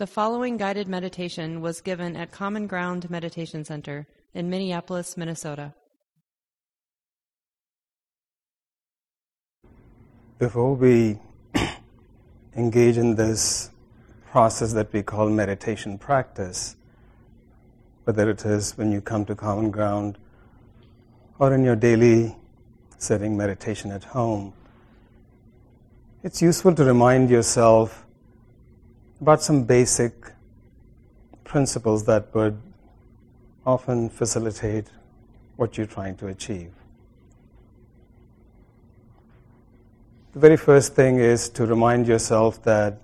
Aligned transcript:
The 0.00 0.06
following 0.06 0.56
guided 0.56 0.88
meditation 0.88 1.60
was 1.60 1.82
given 1.82 2.16
at 2.16 2.32
Common 2.32 2.66
Ground 2.66 3.10
Meditation 3.10 3.66
Center 3.66 4.06
in 4.32 4.48
Minneapolis, 4.48 5.14
Minnesota. 5.14 5.74
Before 10.38 10.74
we 10.74 11.18
engage 12.56 12.96
in 12.96 13.16
this 13.16 13.72
process 14.30 14.72
that 14.72 14.90
we 14.90 15.02
call 15.02 15.28
meditation 15.28 15.98
practice, 15.98 16.76
whether 18.04 18.30
it 18.30 18.46
is 18.46 18.78
when 18.78 18.90
you 18.92 19.02
come 19.02 19.26
to 19.26 19.34
Common 19.34 19.70
Ground 19.70 20.16
or 21.38 21.52
in 21.52 21.62
your 21.62 21.76
daily 21.76 22.34
setting 22.96 23.36
meditation 23.36 23.92
at 23.92 24.04
home, 24.04 24.54
it's 26.22 26.40
useful 26.40 26.74
to 26.74 26.84
remind 26.86 27.28
yourself 27.28 28.06
about 29.20 29.42
some 29.42 29.64
basic 29.64 30.14
principles 31.44 32.04
that 32.04 32.34
would 32.34 32.60
often 33.66 34.08
facilitate 34.08 34.86
what 35.56 35.76
you're 35.76 35.86
trying 35.86 36.16
to 36.16 36.28
achieve. 36.28 36.72
The 40.32 40.38
very 40.38 40.56
first 40.56 40.94
thing 40.94 41.18
is 41.18 41.50
to 41.50 41.66
remind 41.66 42.06
yourself 42.06 42.62
that 42.62 42.98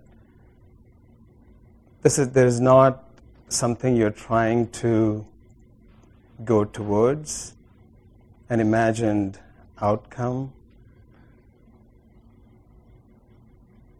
this 2.03 2.19
is, 2.19 2.31
there 2.31 2.47
is 2.47 2.61
not 2.61 3.05
something 3.49 3.95
you're 3.95 4.11
trying 4.11 4.71
to 4.71 5.27
go 6.45 6.65
towards, 6.65 7.55
an 8.49 8.61
imagined 8.61 9.39
outcome, 9.83 10.53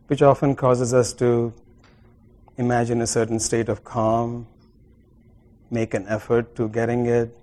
which 0.07 0.23
often 0.23 0.55
causes 0.55 0.95
us 0.95 1.13
to 1.15 1.53
imagine 2.57 3.01
a 3.01 3.07
certain 3.07 3.39
state 3.39 3.69
of 3.69 3.85
calm, 3.85 4.47
make 5.71 5.95
an 5.95 6.07
effort 6.09 6.55
to 6.57 6.69
getting 6.69 7.07
it, 7.07 7.37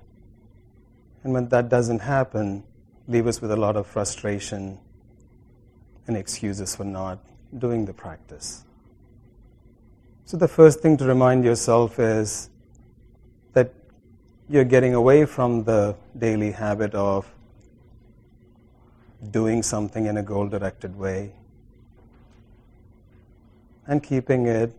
and 1.24 1.34
when 1.34 1.48
that 1.50 1.70
doesn't 1.70 2.00
happen, 2.00 2.64
leave 3.08 3.28
us 3.28 3.42
with 3.42 3.52
a 3.52 3.56
lot 3.56 3.76
of 3.76 3.88
frustration 3.88 4.78
and 6.08 6.18
excuses 6.18 6.76
for 6.76 6.84
not 6.84 7.20
doing 7.58 7.86
the 7.86 7.94
practice. 7.94 8.66
So, 10.26 10.38
the 10.38 10.48
first 10.48 10.80
thing 10.80 10.98
to 10.98 11.06
remind 11.06 11.44
yourself 11.44 12.00
is 12.00 12.50
that 13.54 13.74
you're 14.50 14.64
getting 14.64 14.94
away 14.94 15.26
from 15.26 15.64
the 15.64 15.96
daily 16.18 16.52
habit 16.52 16.94
of 16.96 17.30
doing 19.32 19.64
something 19.64 20.06
in 20.06 20.18
a 20.18 20.24
goal 20.24 20.48
directed 20.48 20.98
way 20.98 21.32
and 23.88 24.02
keeping 24.02 24.48
it 24.48 24.74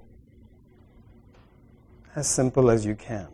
as 2.17 2.27
simple 2.29 2.71
as 2.71 2.87
you 2.87 2.95
can. 2.95 3.29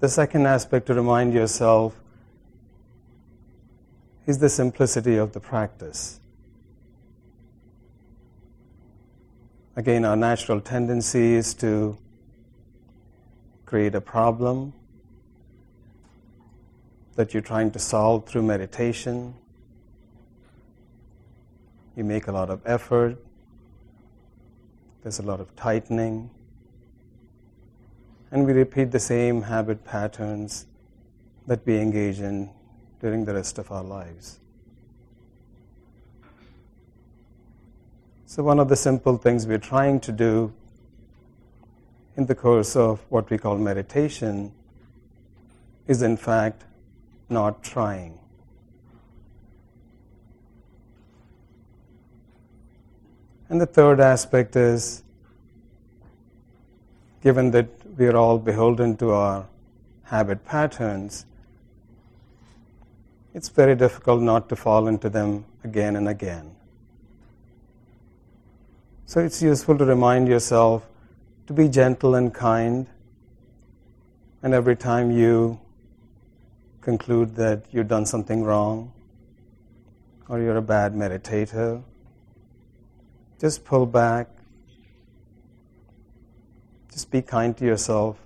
The 0.00 0.08
second 0.08 0.46
aspect 0.46 0.86
to 0.86 0.94
remind 0.94 1.32
yourself 1.32 1.96
is 4.26 4.38
the 4.38 4.48
simplicity 4.48 5.16
of 5.16 5.32
the 5.32 5.40
practice. 5.40 6.20
Again, 9.76 10.04
our 10.04 10.16
natural 10.16 10.60
tendency 10.60 11.34
is 11.34 11.54
to 11.54 11.96
create 13.64 13.94
a 13.94 14.00
problem 14.00 14.72
that 17.14 17.32
you're 17.32 17.42
trying 17.42 17.70
to 17.70 17.78
solve 17.78 18.26
through 18.26 18.42
meditation 18.42 19.34
you 21.96 22.04
make 22.04 22.28
a 22.28 22.32
lot 22.32 22.50
of 22.50 22.60
effort, 22.66 23.16
there's 25.02 25.18
a 25.18 25.22
lot 25.22 25.40
of 25.40 25.54
tightening, 25.56 26.30
and 28.30 28.46
we 28.46 28.52
repeat 28.52 28.90
the 28.90 29.00
same 29.00 29.42
habit 29.42 29.84
patterns 29.84 30.66
that 31.46 31.64
we 31.64 31.78
engage 31.78 32.20
in 32.20 32.50
during 33.00 33.24
the 33.24 33.32
rest 33.32 33.58
of 33.58 33.70
our 33.72 33.82
lives. 33.84 34.40
So, 38.26 38.42
one 38.42 38.58
of 38.58 38.68
the 38.68 38.76
simple 38.76 39.16
things 39.16 39.46
we're 39.46 39.58
trying 39.58 40.00
to 40.00 40.12
do 40.12 40.52
in 42.16 42.26
the 42.26 42.34
course 42.34 42.76
of 42.76 43.00
what 43.08 43.30
we 43.30 43.38
call 43.38 43.56
meditation 43.56 44.52
is, 45.86 46.02
in 46.02 46.16
fact, 46.16 46.64
not 47.30 47.62
trying. 47.62 48.18
And 53.48 53.60
the 53.60 53.66
third 53.66 54.00
aspect 54.00 54.56
is 54.56 55.04
given 57.22 57.50
that 57.52 57.68
we 57.96 58.06
are 58.06 58.16
all 58.16 58.38
beholden 58.38 58.96
to 58.96 59.10
our 59.10 59.46
habit 60.04 60.44
patterns, 60.44 61.26
it's 63.34 63.48
very 63.48 63.74
difficult 63.74 64.22
not 64.22 64.48
to 64.48 64.56
fall 64.56 64.88
into 64.88 65.10
them 65.10 65.44
again 65.64 65.96
and 65.96 66.08
again. 66.08 66.54
So 69.06 69.20
it's 69.20 69.42
useful 69.42 69.76
to 69.78 69.84
remind 69.84 70.28
yourself 70.28 70.86
to 71.46 71.52
be 71.52 71.68
gentle 71.68 72.14
and 72.14 72.32
kind, 72.32 72.86
and 74.42 74.54
every 74.54 74.76
time 74.76 75.10
you 75.10 75.60
conclude 76.80 77.36
that 77.36 77.64
you've 77.70 77.88
done 77.88 78.06
something 78.06 78.42
wrong 78.42 78.92
or 80.28 80.40
you're 80.40 80.56
a 80.56 80.62
bad 80.62 80.94
meditator 80.94 81.82
just 83.40 83.64
pull 83.64 83.86
back. 83.86 84.28
Just 86.92 87.10
be 87.10 87.22
kind 87.22 87.56
to 87.58 87.64
yourself. 87.64 88.18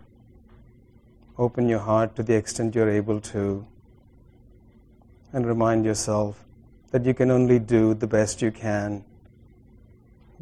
Open 1.37 1.69
your 1.69 1.81
heart 1.81 2.15
to 2.17 2.23
the 2.23 2.35
extent 2.35 2.75
you're 2.75 2.91
able 2.91 3.21
to. 3.21 3.67
And 5.33 5.47
remind 5.47 5.85
yourself 5.85 6.45
that 6.91 7.05
you 7.05 7.15
can 7.15 7.31
only 7.31 7.59
do 7.59 7.95
the 7.95 8.07
best 8.07 8.43
you 8.43 8.51
can 8.51 9.05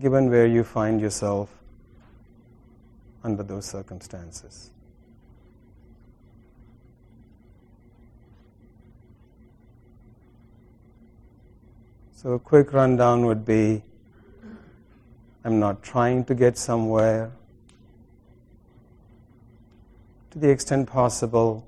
given 0.01 0.31
where 0.31 0.47
you 0.47 0.63
find 0.63 1.01
yourself 1.01 1.51
under 3.25 3.43
those 3.43 3.67
circumstances. 3.67 4.71
So, 12.13 12.33
a 12.33 12.39
quick 12.39 12.73
rundown 12.73 13.27
would 13.27 13.45
be 13.45 13.83
I'm 15.45 15.59
not 15.61 15.83
trying 15.83 16.25
to 16.25 16.35
get 16.35 16.59
somewhere. 16.59 17.31
To 20.31 20.39
the 20.39 20.51
extent 20.51 20.89
possible, 20.89 21.67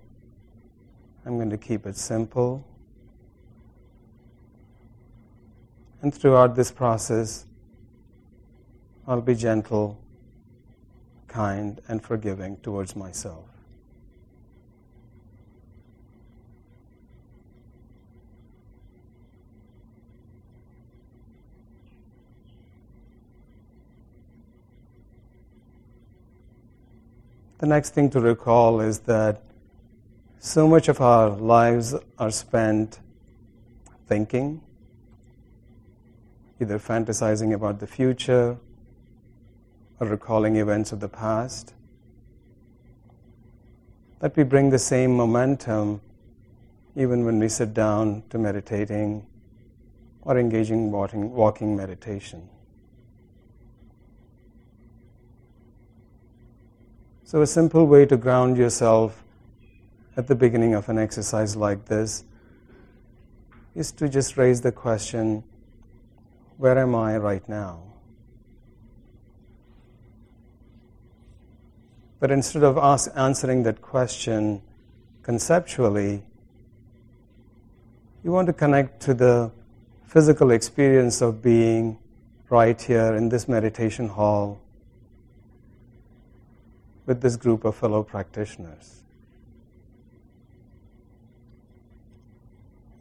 I'm 1.24 1.36
going 1.36 1.50
to 1.50 1.58
keep 1.58 1.86
it 1.86 1.96
simple. 1.96 2.64
And 6.02 6.14
throughout 6.14 6.56
this 6.56 6.70
process, 6.70 7.46
I'll 9.06 9.20
be 9.20 9.34
gentle, 9.34 9.98
kind, 11.28 11.80
and 11.88 12.02
forgiving 12.02 12.56
towards 12.58 12.96
myself. 12.96 13.44
The 27.60 27.66
next 27.66 27.90
thing 27.90 28.08
to 28.12 28.20
recall 28.20 28.80
is 28.80 29.00
that 29.00 29.42
so 30.38 30.66
much 30.66 30.88
of 30.88 31.02
our 31.02 31.28
lives 31.28 31.94
are 32.18 32.30
spent 32.30 33.00
thinking, 34.08 34.62
either 36.58 36.78
fantasizing 36.78 37.52
about 37.52 37.78
the 37.78 37.86
future 37.86 38.56
or 40.00 40.06
recalling 40.06 40.56
events 40.56 40.92
of 40.92 41.00
the 41.00 41.08
past, 41.10 41.74
that 44.20 44.34
we 44.38 44.42
bring 44.42 44.70
the 44.70 44.78
same 44.78 45.14
momentum 45.14 46.00
even 46.96 47.26
when 47.26 47.38
we 47.38 47.50
sit 47.50 47.74
down 47.74 48.22
to 48.30 48.38
meditating 48.38 49.26
or 50.22 50.38
engaging 50.38 50.90
walking, 50.90 51.30
walking 51.34 51.76
meditation. 51.76 52.48
So, 57.30 57.42
a 57.42 57.46
simple 57.46 57.86
way 57.86 58.06
to 58.06 58.16
ground 58.16 58.56
yourself 58.56 59.22
at 60.16 60.26
the 60.26 60.34
beginning 60.34 60.74
of 60.74 60.88
an 60.88 60.98
exercise 60.98 61.54
like 61.54 61.84
this 61.84 62.24
is 63.72 63.92
to 63.92 64.08
just 64.08 64.36
raise 64.36 64.62
the 64.62 64.72
question 64.72 65.44
where 66.58 66.76
am 66.76 66.96
I 66.96 67.18
right 67.18 67.48
now? 67.48 67.84
But 72.18 72.32
instead 72.32 72.64
of 72.64 72.76
us 72.76 73.06
answering 73.06 73.62
that 73.62 73.80
question 73.80 74.60
conceptually, 75.22 76.24
you 78.24 78.32
want 78.32 78.48
to 78.48 78.52
connect 78.52 79.02
to 79.02 79.14
the 79.14 79.52
physical 80.04 80.50
experience 80.50 81.22
of 81.22 81.42
being 81.42 81.96
right 82.48 82.82
here 82.82 83.14
in 83.14 83.28
this 83.28 83.46
meditation 83.46 84.08
hall 84.08 84.60
with 87.10 87.22
this 87.22 87.34
group 87.34 87.64
of 87.64 87.74
fellow 87.74 88.04
practitioners. 88.04 89.02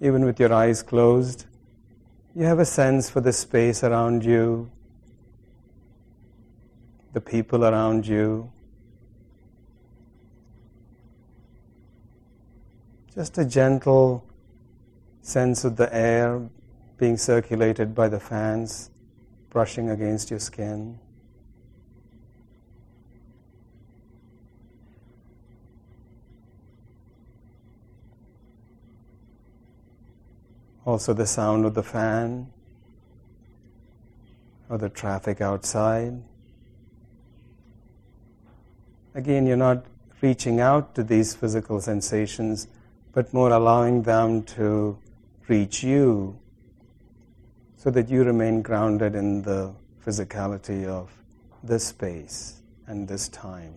Even 0.01 0.25
with 0.25 0.39
your 0.39 0.51
eyes 0.51 0.81
closed, 0.81 1.45
you 2.33 2.43
have 2.43 2.57
a 2.57 2.65
sense 2.65 3.07
for 3.07 3.21
the 3.21 3.31
space 3.31 3.83
around 3.83 4.25
you, 4.25 4.71
the 7.13 7.21
people 7.21 7.63
around 7.63 8.07
you. 8.07 8.51
Just 13.13 13.37
a 13.37 13.45
gentle 13.45 14.25
sense 15.21 15.63
of 15.63 15.75
the 15.75 15.93
air 15.95 16.49
being 16.97 17.15
circulated 17.15 17.93
by 17.93 18.07
the 18.07 18.19
fans 18.19 18.89
brushing 19.51 19.91
against 19.91 20.31
your 20.31 20.39
skin. 20.39 20.97
Also, 30.89 31.13
the 31.13 31.27
sound 31.27 31.65
of 31.65 31.75
the 31.75 31.83
fan 31.83 32.51
or 34.69 34.79
the 34.79 34.89
traffic 34.89 35.39
outside. 35.39 36.19
Again, 39.13 39.45
you're 39.45 39.55
not 39.55 39.85
reaching 40.21 40.59
out 40.59 40.95
to 40.95 41.03
these 41.03 41.35
physical 41.35 41.79
sensations, 41.79 42.67
but 43.13 43.31
more 43.35 43.51
allowing 43.51 44.01
them 44.01 44.41
to 44.57 44.97
reach 45.47 45.83
you 45.83 46.39
so 47.77 47.91
that 47.91 48.09
you 48.09 48.23
remain 48.23 48.63
grounded 48.63 49.13
in 49.13 49.43
the 49.43 49.71
physicality 50.03 50.87
of 50.87 51.11
this 51.61 51.85
space 51.85 52.63
and 52.87 53.07
this 53.07 53.29
time. 53.29 53.75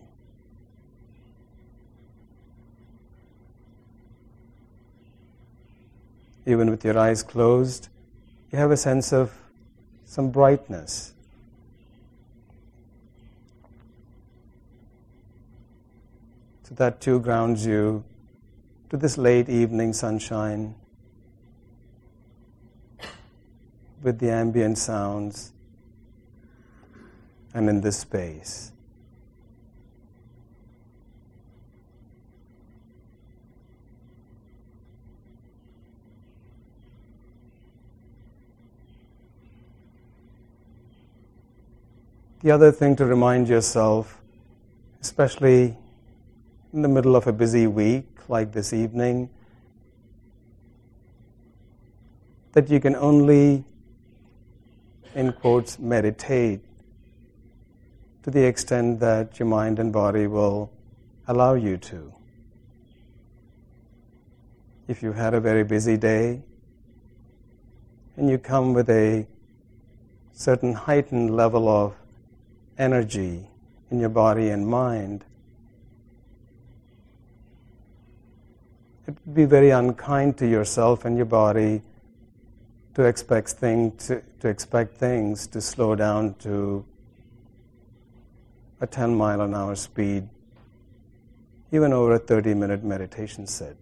Even 6.45 6.69
with 6.69 6.83
your 6.83 6.97
eyes 6.97 7.23
closed, 7.23 7.87
you 8.51 8.59
have 8.59 8.71
a 8.71 8.77
sense 8.77 9.13
of 9.13 9.33
some 10.03 10.29
brightness. 10.29 11.13
So 16.63 16.75
that 16.75 16.99
too 16.99 17.19
grounds 17.21 17.65
you 17.65 18.03
to 18.89 18.97
this 18.97 19.17
late 19.17 19.47
evening 19.47 19.93
sunshine 19.93 20.75
with 24.01 24.19
the 24.19 24.29
ambient 24.29 24.77
sounds 24.77 25.53
and 27.53 27.69
in 27.69 27.79
this 27.79 27.99
space. 27.99 28.72
The 42.43 42.51
other 42.51 42.73
thing 42.73 42.97
to 42.97 43.05
remind 43.05 43.47
yourself, 43.47 44.21
especially 45.01 45.77
in 46.73 46.81
the 46.81 46.89
middle 46.89 47.15
of 47.15 47.25
a 47.25 47.31
busy 47.31 47.67
week 47.67 48.05
like 48.27 48.51
this 48.51 48.73
evening, 48.73 49.29
that 52.51 52.69
you 52.69 52.81
can 52.81 52.97
only 52.97 53.63
in 55.15 55.31
quotes, 55.31 55.79
meditate 55.79 56.59
to 58.23 58.31
the 58.31 58.43
extent 58.43 58.99
that 58.99 59.39
your 59.39 59.47
mind 59.47 59.79
and 59.79 59.93
body 59.93 60.27
will 60.27 60.69
allow 61.27 61.53
you 61.53 61.77
to. 61.77 62.13
If 64.89 65.01
you 65.01 65.13
had 65.13 65.33
a 65.33 65.39
very 65.39 65.63
busy 65.63 65.95
day 65.95 66.41
and 68.17 68.29
you 68.29 68.37
come 68.37 68.73
with 68.73 68.89
a 68.89 69.25
certain 70.33 70.73
heightened 70.73 71.35
level 71.35 71.69
of 71.69 71.95
energy 72.77 73.45
in 73.91 73.99
your 73.99 74.09
body 74.09 74.49
and 74.49 74.67
mind, 74.67 75.23
it 79.07 79.15
would 79.25 79.35
be 79.35 79.45
very 79.45 79.69
unkind 79.69 80.37
to 80.37 80.47
yourself 80.47 81.05
and 81.05 81.17
your 81.17 81.25
body 81.25 81.81
to 82.95 83.03
expect 83.03 83.49
things 83.49 84.07
to, 84.07 84.21
to 84.39 84.47
expect 84.47 84.97
things 84.97 85.47
to 85.47 85.59
slow 85.59 85.95
down 85.95 86.35
to 86.35 86.85
a 88.81 88.87
10 88.87 89.15
mile 89.15 89.41
an 89.41 89.53
hour 89.53 89.75
speed, 89.75 90.27
even 91.71 91.93
over 91.93 92.13
a 92.13 92.19
30 92.19 92.53
minute 92.53 92.83
meditation 92.83 93.47
set. 93.47 93.75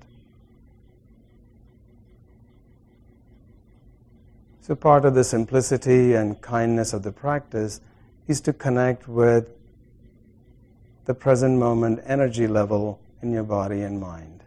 So, 4.62 4.76
part 4.76 5.06
of 5.06 5.16
the 5.16 5.24
simplicity 5.24 6.14
and 6.14 6.40
kindness 6.40 6.94
of 6.94 7.04
the 7.04 7.12
practice 7.12 7.82
is 8.32 8.40
to 8.40 8.54
connect 8.54 9.10
with 9.10 9.50
the 11.04 11.14
present 11.14 11.60
moment 11.60 12.02
energy 12.06 12.48
level 12.48 12.98
in 13.22 13.34
your 13.34 13.44
body 13.44 13.82
and 13.82 14.00
mind. 14.00 14.42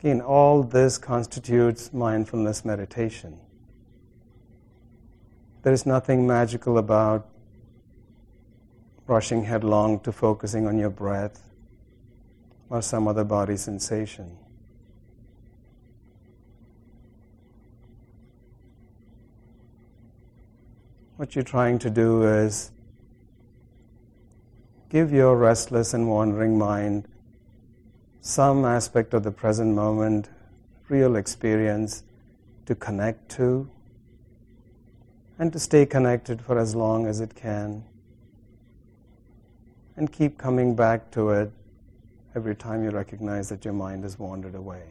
Again, 0.00 0.20
all 0.20 0.64
this 0.64 0.98
constitutes 0.98 1.92
mindfulness 1.92 2.64
meditation. 2.64 3.38
There 5.66 5.72
is 5.72 5.84
nothing 5.84 6.28
magical 6.28 6.78
about 6.78 7.26
rushing 9.08 9.42
headlong 9.42 9.98
to 10.04 10.12
focusing 10.12 10.64
on 10.64 10.78
your 10.78 10.90
breath 10.90 11.42
or 12.70 12.80
some 12.80 13.08
other 13.08 13.24
body 13.24 13.56
sensation. 13.56 14.36
What 21.16 21.34
you're 21.34 21.42
trying 21.42 21.80
to 21.80 21.90
do 21.90 22.22
is 22.22 22.70
give 24.88 25.12
your 25.12 25.36
restless 25.36 25.94
and 25.94 26.08
wandering 26.08 26.56
mind 26.56 27.08
some 28.20 28.64
aspect 28.64 29.14
of 29.14 29.24
the 29.24 29.32
present 29.32 29.74
moment, 29.74 30.28
real 30.88 31.16
experience 31.16 32.04
to 32.66 32.76
connect 32.76 33.28
to 33.30 33.68
and 35.38 35.52
to 35.52 35.58
stay 35.58 35.84
connected 35.84 36.40
for 36.40 36.58
as 36.58 36.74
long 36.74 37.06
as 37.06 37.20
it 37.20 37.34
can 37.34 37.84
and 39.96 40.12
keep 40.12 40.38
coming 40.38 40.74
back 40.74 41.10
to 41.10 41.30
it 41.30 41.50
every 42.34 42.54
time 42.54 42.84
you 42.84 42.90
recognize 42.90 43.48
that 43.48 43.64
your 43.64 43.74
mind 43.74 44.02
has 44.02 44.18
wandered 44.18 44.54
away. 44.54 44.82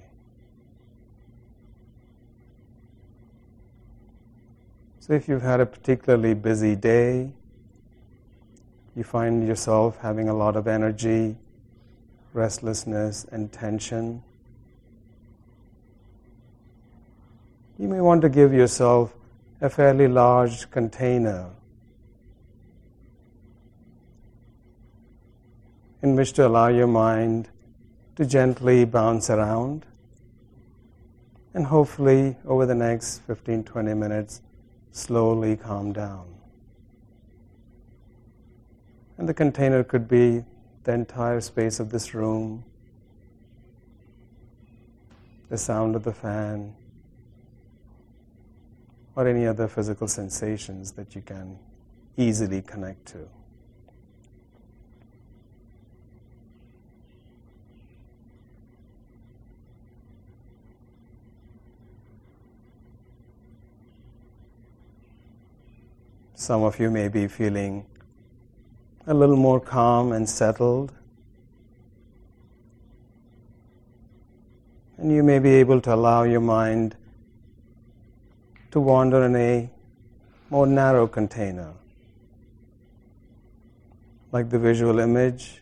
So, 4.99 5.13
if 5.13 5.27
you've 5.27 5.43
had 5.43 5.59
a 5.59 5.65
particularly 5.67 6.33
busy 6.33 6.75
day, 6.75 7.29
you 8.95 9.03
find 9.03 9.47
yourself 9.47 9.99
having 9.99 10.29
a 10.29 10.33
lot 10.33 10.55
of 10.55 10.67
energy, 10.67 11.35
restlessness, 12.33 13.25
and 13.31 13.51
tension. 13.51 14.23
You 17.77 17.87
may 17.87 18.01
want 18.01 18.23
to 18.23 18.29
give 18.29 18.51
yourself 18.51 19.13
a 19.61 19.69
fairly 19.69 20.07
large 20.07 20.69
container 20.69 21.49
in 26.01 26.15
which 26.15 26.33
to 26.33 26.45
allow 26.45 26.67
your 26.67 26.87
mind 26.87 27.49
to 28.15 28.25
gently 28.25 28.85
bounce 28.85 29.29
around 29.29 29.85
and 31.53 31.65
hopefully 31.65 32.35
over 32.45 32.65
the 32.65 32.75
next 32.75 33.19
15 33.19 33.63
20 33.63 33.93
minutes 33.93 34.41
slowly 34.91 35.57
calm 35.57 35.91
down. 35.93 36.25
And 39.17 39.27
the 39.27 39.33
container 39.33 39.83
could 39.83 40.07
be 40.07 40.43
the 40.83 40.93
entire 40.93 41.41
space 41.41 41.79
of 41.79 41.89
this 41.89 42.13
room, 42.13 42.63
the 45.49 45.57
sound 45.57 45.95
of 45.95 46.03
the 46.03 46.13
fan, 46.13 46.75
or 49.15 49.27
any 49.27 49.47
other 49.47 49.67
physical 49.67 50.07
sensations 50.07 50.91
that 50.93 51.15
you 51.15 51.21
can 51.21 51.57
easily 52.17 52.61
connect 52.61 53.05
to. 53.05 53.27
Some 66.35 66.63
of 66.63 66.79
you 66.79 66.91
may 66.91 67.07
be 67.07 67.27
feeling 67.27 67.85
a 69.07 69.13
little 69.13 69.37
more 69.37 69.59
calm 69.59 70.11
and 70.11 70.29
settled. 70.29 70.91
And 74.97 75.11
you 75.11 75.23
may 75.23 75.39
be 75.39 75.49
able 75.49 75.81
to 75.81 75.93
allow 75.93 76.23
your 76.23 76.41
mind 76.41 76.97
to 78.75 78.81
wander 78.81 79.23
in 79.23 79.33
a 79.37 79.69
more 80.49 80.67
narrow 80.67 81.07
container, 81.07 81.71
like 84.33 84.49
the 84.49 84.59
visual 84.59 84.99
image 84.99 85.61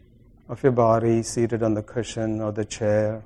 of 0.49 0.63
your 0.63 0.71
body 0.71 1.21
seated 1.21 1.61
on 1.61 1.75
the 1.75 1.83
cushion 1.83 2.41
or 2.41 2.51
the 2.51 2.65
chair. 2.65 3.23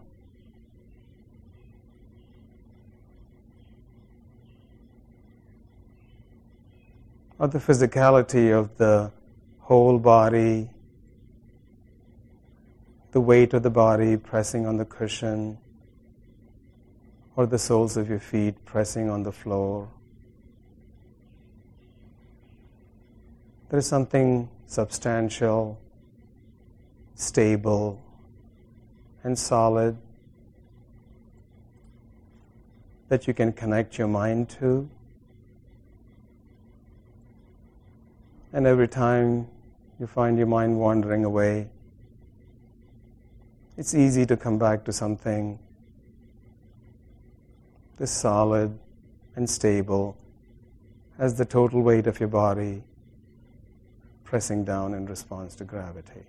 Or 7.40 7.48
the 7.48 7.60
physicality 7.60 8.52
of 8.52 8.76
the 8.76 9.10
whole 9.60 10.00
body, 10.00 10.70
the 13.14 13.22
weight 13.22 13.54
of 13.54 13.64
the 13.64 13.70
body 13.70 14.18
pressing 14.18 14.66
on 14.66 14.76
the 14.76 14.84
cushion, 14.84 15.58
or 17.38 17.46
the 17.46 17.60
soles 17.60 17.96
of 17.98 18.10
your 18.10 18.20
feet 18.20 18.66
pressing 18.66 19.12
on 19.12 19.22
the 19.22 19.32
floor. 19.32 19.88
There 23.70 23.78
is 23.78 23.86
something 23.86 24.50
substantial, 24.66 25.80
stable, 27.14 28.02
and 29.24 29.38
solid 29.38 29.96
that 33.10 33.28
you 33.28 33.36
can 33.36 33.54
connect 33.54 34.00
your 34.00 34.08
mind 34.08 34.50
to. 34.50 34.90
And 38.52 38.66
every 38.66 38.88
time 38.88 39.48
you 40.00 40.08
find 40.08 40.40
your 40.40 40.48
mind 40.48 40.80
wandering 40.80 41.24
away, 41.24 41.70
it's 43.78 43.94
easy 43.94 44.26
to 44.26 44.36
come 44.36 44.58
back 44.58 44.84
to 44.86 44.92
something 44.92 45.60
this 47.98 48.12
solid 48.12 48.78
and 49.36 49.50
stable 49.50 50.18
as 51.18 51.36
the 51.36 51.46
total 51.46 51.82
weight 51.82 52.08
of 52.08 52.20
your 52.20 52.30
body 52.30 52.84
pressing 54.24 54.64
down 54.64 54.94
in 54.94 55.06
response 55.06 55.56
to 55.56 55.64
gravity. 55.64 56.26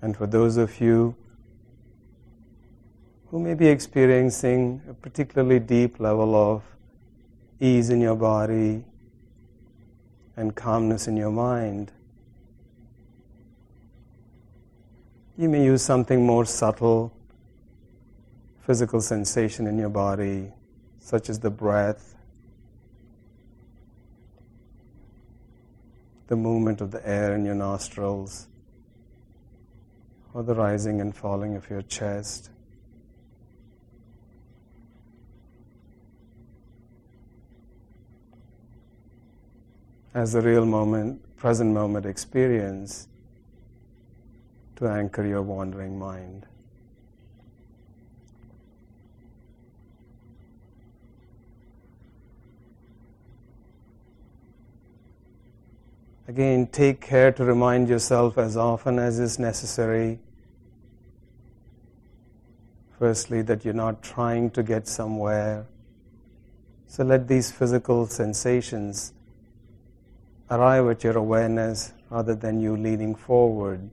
And 0.00 0.16
for 0.16 0.26
those 0.26 0.56
of 0.56 0.80
you 0.80 1.14
who 3.30 3.40
may 3.40 3.54
be 3.54 3.66
experiencing 3.66 4.80
a 4.88 4.94
particularly 4.94 5.58
deep 5.58 5.98
level 5.98 6.34
of 6.34 6.62
ease 7.60 7.90
in 7.90 8.00
your 8.00 8.14
body 8.14 8.84
and 10.36 10.54
calmness 10.54 11.08
in 11.08 11.16
your 11.16 11.32
mind, 11.32 11.92
you 15.36 15.48
may 15.48 15.64
use 15.64 15.82
something 15.82 16.24
more 16.24 16.44
subtle, 16.44 17.12
physical 18.60 19.00
sensation 19.00 19.66
in 19.66 19.78
your 19.78 19.88
body, 19.88 20.52
such 21.00 21.28
as 21.28 21.40
the 21.40 21.50
breath, 21.50 22.14
the 26.28 26.36
movement 26.36 26.80
of 26.80 26.90
the 26.92 27.06
air 27.08 27.34
in 27.34 27.44
your 27.44 27.54
nostrils 27.54 28.46
or 30.38 30.44
the 30.44 30.54
rising 30.54 31.00
and 31.00 31.16
falling 31.16 31.56
of 31.56 31.68
your 31.68 31.82
chest. 31.82 32.50
As 40.14 40.36
a 40.36 40.40
real 40.40 40.64
moment, 40.64 41.20
present 41.36 41.74
moment 41.74 42.06
experience 42.06 43.08
to 44.76 44.86
anchor 44.86 45.26
your 45.26 45.42
wandering 45.42 45.98
mind. 45.98 46.46
Again, 56.28 56.68
take 56.68 57.00
care 57.00 57.32
to 57.32 57.44
remind 57.44 57.88
yourself 57.88 58.38
as 58.38 58.56
often 58.56 59.00
as 59.00 59.18
is 59.18 59.40
necessary. 59.40 60.20
Firstly, 62.98 63.42
that 63.42 63.64
you're 63.64 63.74
not 63.74 64.02
trying 64.02 64.50
to 64.50 64.62
get 64.62 64.88
somewhere. 64.88 65.66
So 66.86 67.04
let 67.04 67.28
these 67.28 67.50
physical 67.52 68.06
sensations 68.06 69.12
arrive 70.50 70.88
at 70.88 71.04
your 71.04 71.16
awareness 71.16 71.92
rather 72.10 72.34
than 72.34 72.60
you 72.60 72.76
leaning 72.76 73.14
forward 73.14 73.88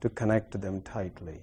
to 0.00 0.08
connect 0.08 0.52
to 0.52 0.58
them 0.58 0.80
tightly. 0.80 1.40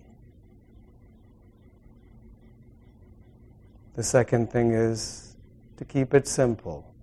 The 3.95 4.03
second 4.03 4.51
thing 4.51 4.71
is 4.71 5.35
to 5.77 5.85
keep 5.85 6.13
it 6.13 6.27
simple. 6.27 6.93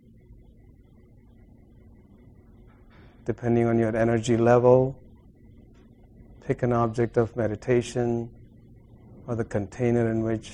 depending 3.25 3.67
on 3.67 3.79
your 3.79 3.97
energy 3.97 4.37
level. 4.37 4.97
Pick 6.47 6.63
an 6.63 6.73
object 6.73 7.17
of 7.17 7.35
meditation 7.37 8.29
or 9.27 9.35
the 9.35 9.45
container 9.45 10.11
in 10.11 10.23
which 10.23 10.53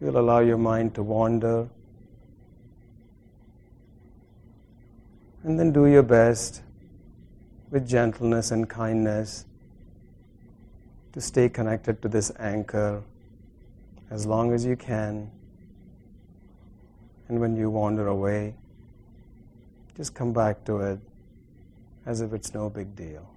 you'll 0.00 0.18
allow 0.18 0.40
your 0.40 0.58
mind 0.58 0.94
to 0.94 1.02
wander. 1.02 1.68
And 5.42 5.58
then 5.58 5.72
do 5.72 5.86
your 5.86 6.02
best 6.02 6.62
with 7.70 7.88
gentleness 7.88 8.50
and 8.50 8.68
kindness 8.68 9.44
to 11.12 11.20
stay 11.20 11.48
connected 11.48 12.02
to 12.02 12.08
this 12.08 12.30
anchor 12.38 13.02
as 14.10 14.26
long 14.26 14.52
as 14.52 14.64
you 14.64 14.76
can. 14.76 15.30
And 17.28 17.40
when 17.40 17.56
you 17.56 17.70
wander 17.70 18.08
away, 18.08 18.54
just 19.96 20.14
come 20.14 20.32
back 20.32 20.64
to 20.64 20.78
it 20.78 20.98
as 22.06 22.20
if 22.20 22.32
it's 22.32 22.54
no 22.54 22.70
big 22.70 22.94
deal. 22.96 23.28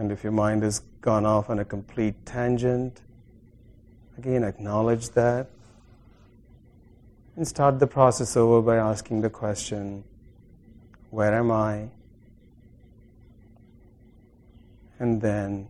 And 0.00 0.10
if 0.10 0.22
your 0.24 0.32
mind 0.32 0.62
has 0.62 0.80
gone 1.02 1.26
off 1.26 1.50
on 1.50 1.58
a 1.58 1.64
complete 1.66 2.24
tangent, 2.24 3.02
again 4.16 4.44
acknowledge 4.44 5.10
that 5.10 5.50
and 7.36 7.46
start 7.46 7.78
the 7.78 7.86
process 7.86 8.34
over 8.34 8.62
by 8.62 8.76
asking 8.76 9.20
the 9.20 9.28
question 9.28 10.02
Where 11.10 11.34
am 11.34 11.50
I? 11.50 11.90
and 15.00 15.20
then 15.20 15.68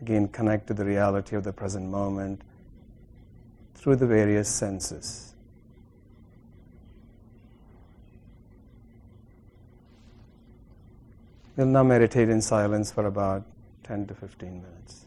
again 0.00 0.26
connect 0.26 0.66
to 0.66 0.74
the 0.74 0.84
reality 0.84 1.36
of 1.36 1.44
the 1.44 1.52
present 1.52 1.88
moment 1.88 2.42
through 3.76 3.94
the 3.94 4.08
various 4.08 4.48
senses. 4.48 5.34
We'll 11.56 11.68
now 11.68 11.84
meditate 11.84 12.28
in 12.28 12.42
silence 12.42 12.90
for 12.90 13.06
about 13.06 13.44
10 13.84 14.06
to 14.06 14.14
15 14.14 14.62
minutes. 14.62 15.06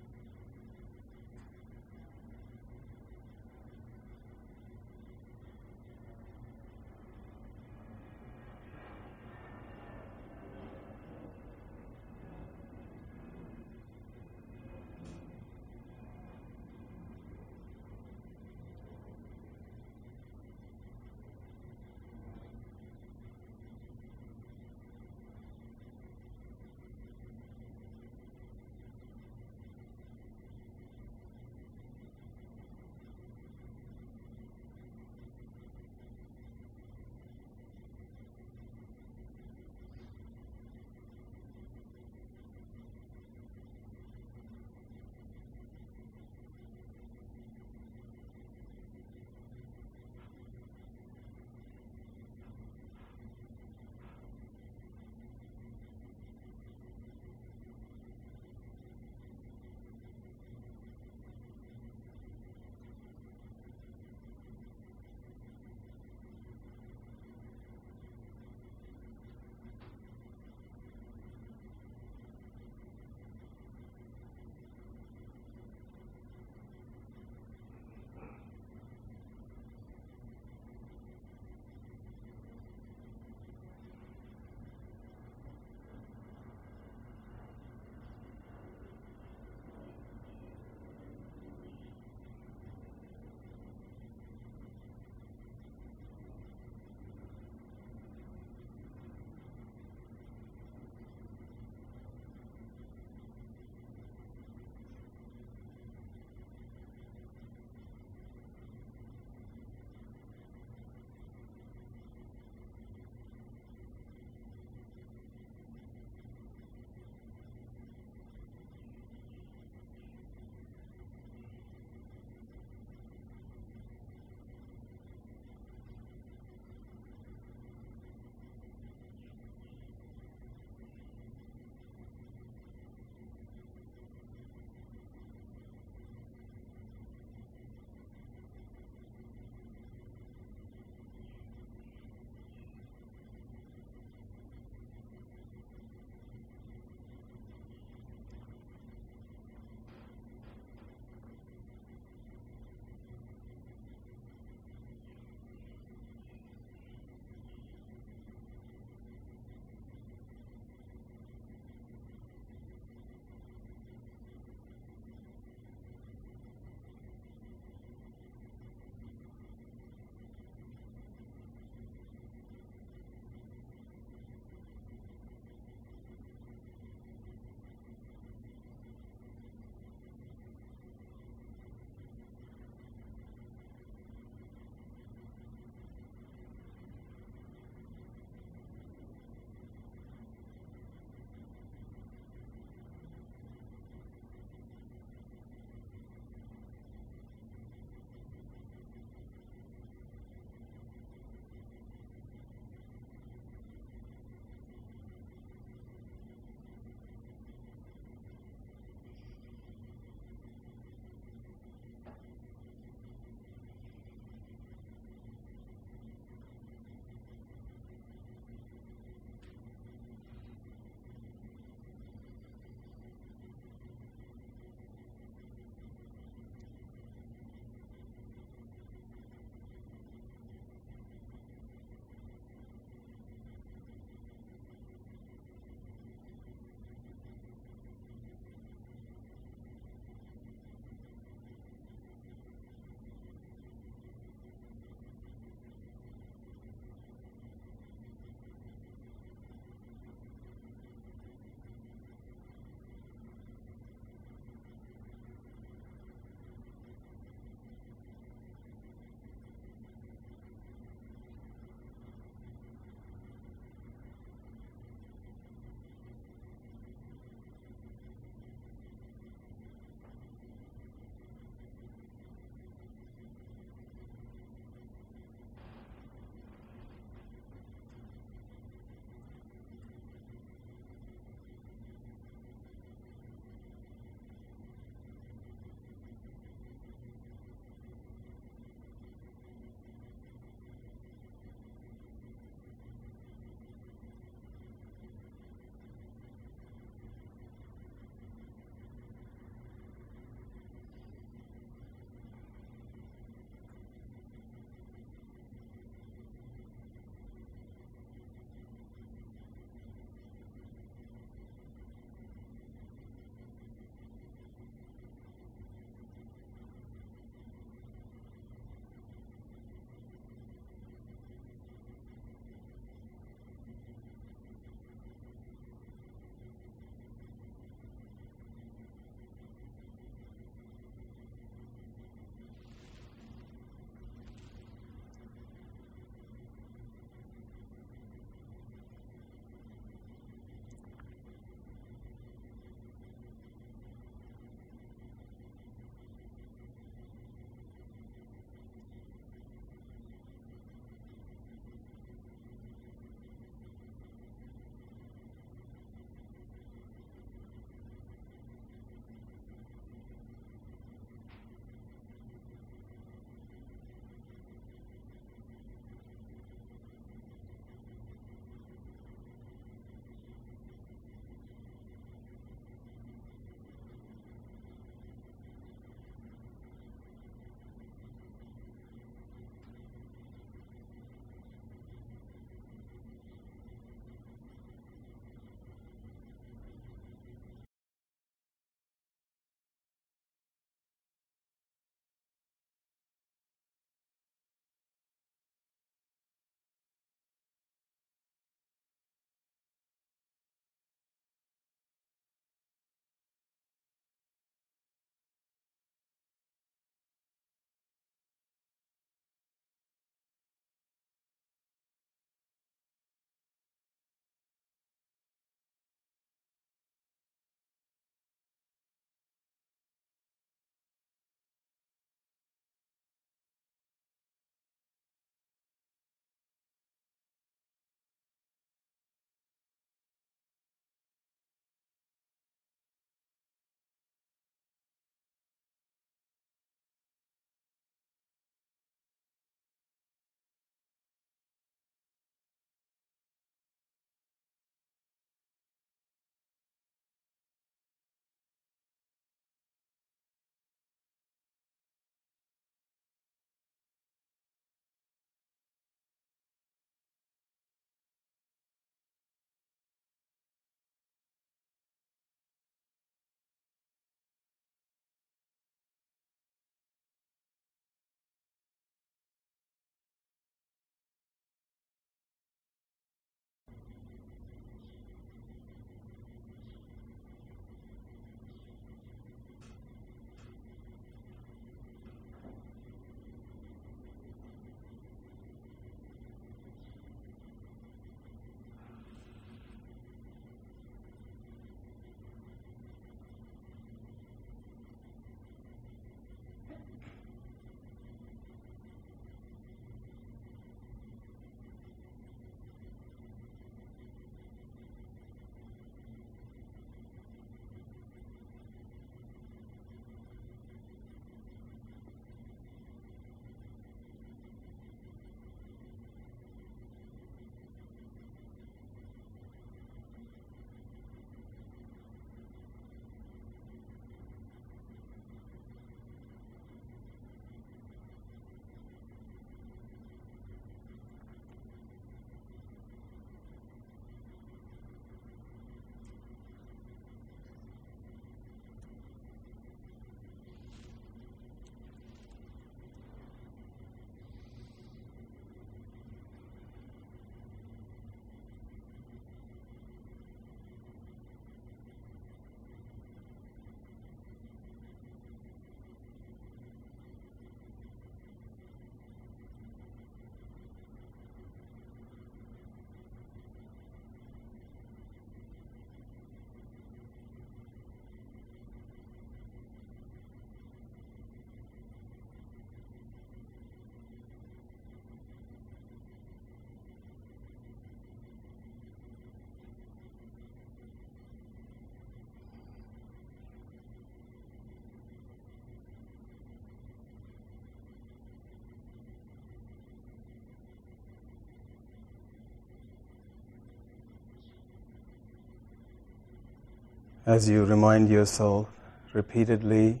As 597.26 597.48
you 597.48 597.64
remind 597.64 598.08
yourself 598.08 598.68
repeatedly 599.12 600.00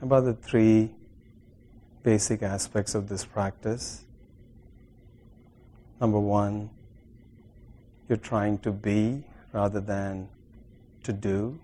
about 0.00 0.24
the 0.24 0.32
three 0.32 0.90
basic 2.02 2.42
aspects 2.42 2.94
of 2.94 3.06
this 3.06 3.22
practice. 3.26 4.02
Number 6.00 6.18
one, 6.18 6.70
you're 8.08 8.16
trying 8.16 8.56
to 8.60 8.72
be 8.72 9.24
rather 9.52 9.78
than 9.78 10.26
to 11.02 11.12
do. 11.12 11.60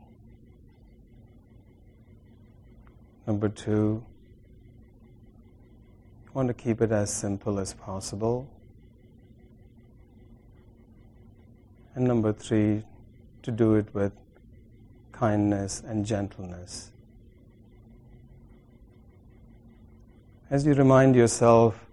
Number 3.26 3.48
two, 3.48 4.04
you 6.24 6.30
want 6.34 6.48
to 6.48 6.54
keep 6.54 6.82
it 6.82 6.92
as 6.92 7.10
simple 7.10 7.58
as 7.58 7.72
possible. 7.72 8.46
And 11.94 12.04
number 12.04 12.34
three, 12.34 12.84
to 13.42 13.50
do 13.50 13.74
it 13.74 13.94
with 13.94 14.12
kindness 15.12 15.82
and 15.86 16.04
gentleness. 16.06 16.90
As 20.50 20.66
you 20.66 20.74
remind 20.74 21.14
yourself 21.14 21.86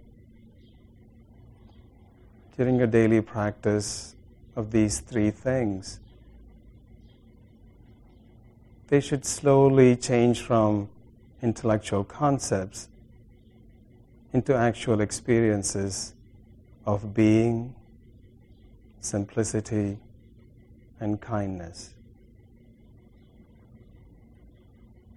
during 2.56 2.76
your 2.76 2.86
daily 2.86 3.20
practice 3.20 4.16
of 4.56 4.72
these 4.72 5.00
three 5.00 5.30
things, 5.30 6.00
they 8.88 9.00
should 9.00 9.24
slowly 9.24 9.94
change 9.94 10.40
from 10.40 10.88
intellectual 11.42 12.02
concepts 12.02 12.88
into 14.32 14.54
actual 14.54 15.00
experiences 15.00 16.14
of 16.84 17.14
being, 17.14 17.74
simplicity, 19.00 19.98
and 21.00 21.20
kindness. 21.20 21.94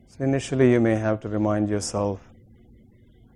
So, 0.08 0.24
initially, 0.24 0.72
you 0.72 0.80
may 0.80 0.96
have 0.96 1.20
to 1.22 1.30
remind 1.30 1.70
yourself 1.70 2.20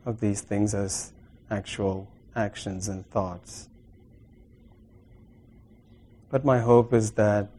of 0.05 0.19
these 0.19 0.41
things 0.41 0.73
as 0.73 1.13
actual 1.49 2.08
actions 2.36 2.88
and 2.88 3.10
thoughts. 3.10 3.69
But 6.29 6.43
my 6.43 6.60
hope 6.60 6.93
is 6.93 7.12
that 7.12 7.49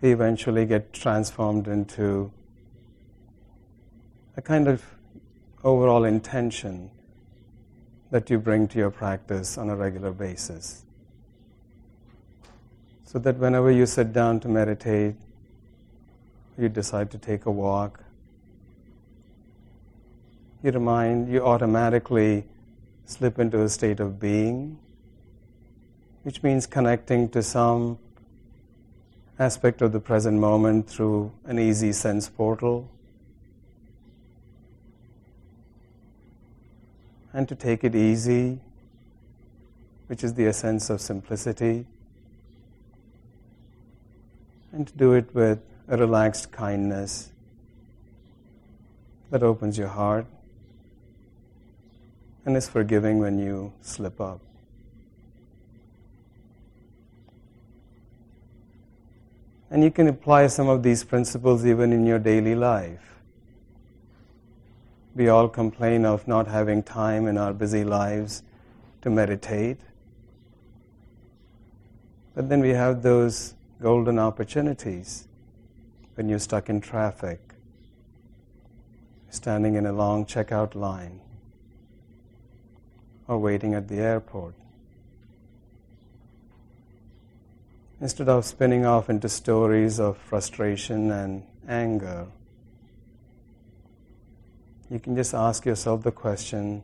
they 0.00 0.12
eventually 0.12 0.66
get 0.66 0.92
transformed 0.92 1.68
into 1.68 2.30
a 4.36 4.42
kind 4.42 4.68
of 4.68 4.82
overall 5.62 6.04
intention 6.04 6.90
that 8.10 8.30
you 8.30 8.38
bring 8.38 8.68
to 8.68 8.78
your 8.78 8.90
practice 8.90 9.58
on 9.58 9.70
a 9.70 9.76
regular 9.76 10.12
basis. 10.12 10.83
So 13.14 13.20
that 13.20 13.36
whenever 13.38 13.70
you 13.70 13.86
sit 13.86 14.12
down 14.12 14.40
to 14.40 14.48
meditate, 14.48 15.14
you 16.58 16.68
decide 16.68 17.12
to 17.12 17.18
take 17.18 17.46
a 17.46 17.50
walk, 17.50 18.02
your 20.64 20.80
mind, 20.80 21.30
you 21.32 21.40
automatically 21.40 22.42
slip 23.06 23.38
into 23.38 23.62
a 23.62 23.68
state 23.68 24.00
of 24.00 24.18
being, 24.18 24.80
which 26.24 26.42
means 26.42 26.66
connecting 26.66 27.28
to 27.28 27.40
some 27.40 28.00
aspect 29.38 29.80
of 29.80 29.92
the 29.92 30.00
present 30.00 30.40
moment 30.40 30.88
through 30.88 31.30
an 31.44 31.60
easy 31.60 31.92
sense 31.92 32.28
portal. 32.28 32.90
And 37.32 37.48
to 37.48 37.54
take 37.54 37.84
it 37.84 37.94
easy, 37.94 38.58
which 40.08 40.24
is 40.24 40.34
the 40.34 40.46
essence 40.46 40.90
of 40.90 41.00
simplicity, 41.00 41.86
and 44.74 44.88
to 44.88 44.96
do 44.96 45.12
it 45.12 45.32
with 45.34 45.60
a 45.88 45.96
relaxed 45.96 46.50
kindness 46.50 47.30
that 49.30 49.42
opens 49.42 49.78
your 49.78 49.88
heart 49.88 50.26
and 52.44 52.56
is 52.56 52.68
forgiving 52.68 53.18
when 53.18 53.38
you 53.38 53.72
slip 53.80 54.20
up. 54.20 54.40
And 59.70 59.82
you 59.82 59.90
can 59.90 60.08
apply 60.08 60.48
some 60.48 60.68
of 60.68 60.82
these 60.82 61.04
principles 61.04 61.64
even 61.64 61.92
in 61.92 62.06
your 62.06 62.18
daily 62.18 62.54
life. 62.54 63.20
We 65.14 65.28
all 65.28 65.48
complain 65.48 66.04
of 66.04 66.26
not 66.26 66.48
having 66.48 66.82
time 66.82 67.26
in 67.28 67.38
our 67.38 67.52
busy 67.52 67.84
lives 67.84 68.42
to 69.02 69.10
meditate. 69.10 69.78
But 72.34 72.48
then 72.48 72.60
we 72.60 72.70
have 72.70 73.02
those 73.02 73.54
golden 73.84 74.18
opportunities 74.18 75.28
when 76.14 76.26
you're 76.26 76.38
stuck 76.38 76.70
in 76.70 76.80
traffic, 76.80 77.38
standing 79.28 79.74
in 79.74 79.84
a 79.84 79.92
long 79.92 80.24
checkout 80.24 80.74
line, 80.74 81.20
or 83.28 83.36
waiting 83.36 83.74
at 83.74 83.86
the 83.88 83.96
airport. 83.96 84.54
Instead 88.00 88.26
of 88.26 88.46
spinning 88.46 88.86
off 88.86 89.10
into 89.10 89.28
stories 89.28 90.00
of 90.00 90.16
frustration 90.16 91.10
and 91.10 91.42
anger, 91.68 92.26
you 94.88 94.98
can 94.98 95.14
just 95.14 95.34
ask 95.34 95.66
yourself 95.66 96.02
the 96.02 96.10
question 96.10 96.82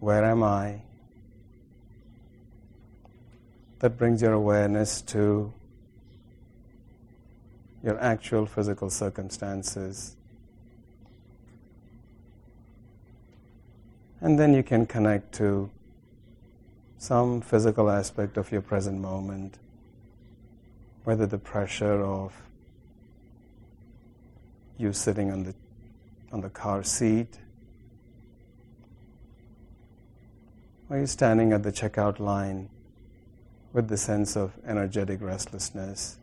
where 0.00 0.22
am 0.22 0.42
I? 0.42 0.82
That 3.78 3.96
brings 3.96 4.20
your 4.20 4.34
awareness 4.34 5.00
to 5.16 5.50
your 7.82 7.98
actual 8.00 8.46
physical 8.46 8.90
circumstances 8.90 10.16
And 14.22 14.38
then 14.38 14.54
you 14.54 14.62
can 14.62 14.86
connect 14.86 15.34
to 15.34 15.68
some 16.96 17.40
physical 17.40 17.90
aspect 17.90 18.36
of 18.36 18.52
your 18.52 18.60
present 18.60 19.00
moment, 19.00 19.58
whether 21.02 21.26
the 21.26 21.38
pressure 21.38 22.00
of 22.00 22.32
you 24.78 24.92
sitting 24.92 25.32
on 25.32 25.42
the, 25.42 25.54
on 26.32 26.40
the 26.40 26.50
car 26.50 26.84
seat, 26.84 27.36
or 30.88 30.98
you 30.98 31.06
standing 31.06 31.52
at 31.52 31.64
the 31.64 31.72
checkout 31.72 32.20
line 32.20 32.68
with 33.72 33.88
the 33.88 33.96
sense 33.96 34.36
of 34.36 34.52
energetic 34.64 35.20
restlessness. 35.20 36.16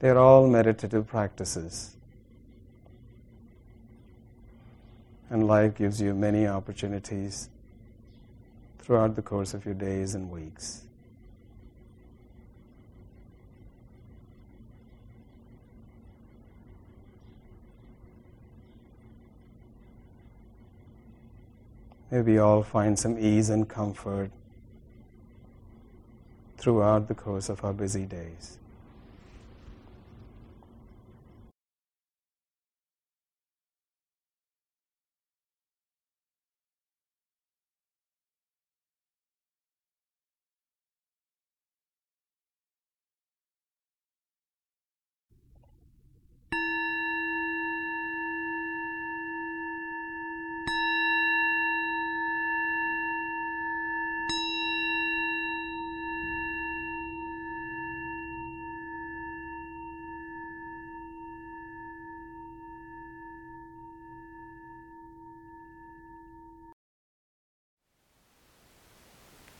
They're 0.00 0.18
all 0.18 0.46
meditative 0.46 1.06
practices. 1.06 1.96
And 5.30 5.46
life 5.46 5.74
gives 5.74 6.00
you 6.00 6.14
many 6.14 6.46
opportunities 6.46 7.48
throughout 8.78 9.16
the 9.16 9.22
course 9.22 9.54
of 9.54 9.64
your 9.64 9.74
days 9.74 10.14
and 10.14 10.30
weeks. 10.30 10.84
May 22.10 22.22
we 22.22 22.38
all 22.38 22.62
find 22.62 22.98
some 22.98 23.18
ease 23.18 23.50
and 23.50 23.68
comfort 23.68 24.30
throughout 26.56 27.06
the 27.06 27.14
course 27.14 27.50
of 27.50 27.62
our 27.64 27.74
busy 27.74 28.06
days. 28.06 28.58